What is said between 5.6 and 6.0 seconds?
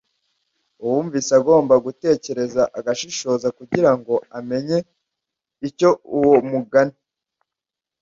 icyo